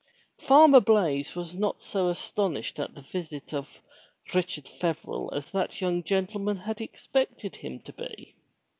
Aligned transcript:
Farmer 0.39 0.79
Blaize 0.79 1.35
was 1.35 1.55
not 1.55 1.83
so 1.83 2.09
astonished 2.09 2.79
at 2.79 2.95
the 2.95 3.03
visit 3.03 3.53
of 3.53 3.83
Richard 4.33 4.67
Feverel 4.67 5.31
as 5.31 5.51
that 5.51 5.79
young 5.79 6.01
gentleman 6.03 6.57
had 6.57 6.81
expected 6.81 7.57
him 7.57 7.79
to 7.81 7.93
be. 7.93 8.33